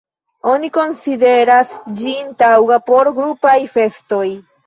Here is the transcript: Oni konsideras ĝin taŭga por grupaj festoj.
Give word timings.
Oni 0.51 0.69
konsideras 0.77 1.75
ĝin 2.01 2.33
taŭga 2.41 2.79
por 2.89 3.13
grupaj 3.19 3.57
festoj. 3.77 4.27